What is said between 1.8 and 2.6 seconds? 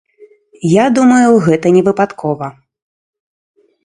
выпадкова.